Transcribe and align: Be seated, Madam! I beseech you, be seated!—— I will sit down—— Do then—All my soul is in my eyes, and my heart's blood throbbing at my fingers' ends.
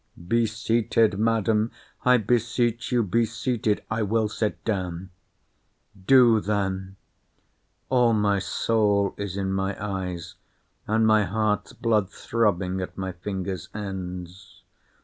Be 0.27 0.47
seated, 0.47 1.19
Madam! 1.19 1.69
I 2.03 2.17
beseech 2.17 2.91
you, 2.91 3.03
be 3.03 3.23
seated!—— 3.23 3.83
I 3.91 4.01
will 4.01 4.27
sit 4.29 4.65
down—— 4.65 5.11
Do 6.07 6.39
then—All 6.39 8.13
my 8.13 8.39
soul 8.39 9.13
is 9.17 9.37
in 9.37 9.53
my 9.53 9.77
eyes, 9.79 10.33
and 10.87 11.05
my 11.05 11.23
heart's 11.25 11.73
blood 11.73 12.09
throbbing 12.09 12.81
at 12.81 12.97
my 12.97 13.11
fingers' 13.11 13.69
ends. 13.75 14.63